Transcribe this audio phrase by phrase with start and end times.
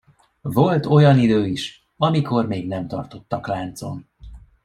[0.41, 4.07] Volt olyan idő is, amikor még nem tartottak láncon.